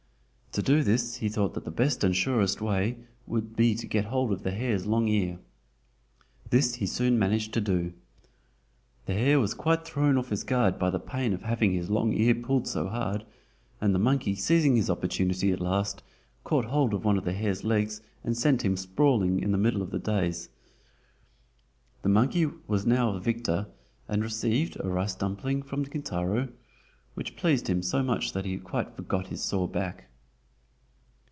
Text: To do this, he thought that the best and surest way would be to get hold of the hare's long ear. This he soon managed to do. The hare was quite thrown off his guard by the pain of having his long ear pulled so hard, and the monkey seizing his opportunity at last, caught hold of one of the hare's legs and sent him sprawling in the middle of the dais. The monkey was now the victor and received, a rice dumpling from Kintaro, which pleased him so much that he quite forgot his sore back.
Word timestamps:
To 0.55 0.61
do 0.61 0.83
this, 0.83 1.15
he 1.15 1.29
thought 1.29 1.53
that 1.53 1.63
the 1.63 1.71
best 1.71 2.03
and 2.03 2.13
surest 2.13 2.59
way 2.59 2.97
would 3.25 3.55
be 3.55 3.73
to 3.73 3.87
get 3.87 4.03
hold 4.03 4.33
of 4.33 4.43
the 4.43 4.51
hare's 4.51 4.85
long 4.85 5.07
ear. 5.07 5.39
This 6.49 6.75
he 6.75 6.85
soon 6.85 7.17
managed 7.17 7.53
to 7.53 7.61
do. 7.61 7.93
The 9.05 9.13
hare 9.13 9.39
was 9.39 9.53
quite 9.53 9.85
thrown 9.85 10.17
off 10.17 10.27
his 10.27 10.43
guard 10.43 10.77
by 10.77 10.89
the 10.89 10.99
pain 10.99 11.31
of 11.31 11.43
having 11.43 11.71
his 11.71 11.89
long 11.89 12.11
ear 12.11 12.35
pulled 12.35 12.67
so 12.67 12.89
hard, 12.89 13.23
and 13.79 13.95
the 13.95 13.99
monkey 13.99 14.35
seizing 14.35 14.75
his 14.75 14.89
opportunity 14.89 15.53
at 15.53 15.61
last, 15.61 16.03
caught 16.43 16.65
hold 16.65 16.93
of 16.93 17.05
one 17.05 17.17
of 17.17 17.23
the 17.23 17.31
hare's 17.31 17.63
legs 17.63 18.01
and 18.21 18.35
sent 18.37 18.65
him 18.65 18.75
sprawling 18.75 19.39
in 19.39 19.53
the 19.53 19.57
middle 19.57 19.81
of 19.81 19.91
the 19.91 19.99
dais. 19.99 20.49
The 22.01 22.09
monkey 22.09 22.47
was 22.67 22.85
now 22.85 23.13
the 23.13 23.21
victor 23.21 23.67
and 24.09 24.21
received, 24.21 24.75
a 24.81 24.89
rice 24.89 25.15
dumpling 25.15 25.63
from 25.63 25.85
Kintaro, 25.85 26.49
which 27.13 27.37
pleased 27.37 27.69
him 27.69 27.81
so 27.81 28.03
much 28.03 28.33
that 28.33 28.43
he 28.43 28.57
quite 28.57 28.97
forgot 28.97 29.27
his 29.27 29.41
sore 29.41 29.69
back. 29.69 30.07